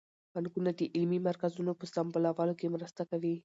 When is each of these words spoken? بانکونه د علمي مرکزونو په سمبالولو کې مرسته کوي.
بانکونه 0.33 0.69
د 0.79 0.81
علمي 0.95 1.19
مرکزونو 1.27 1.71
په 1.79 1.85
سمبالولو 1.93 2.53
کې 2.59 2.73
مرسته 2.75 3.01
کوي. 3.11 3.35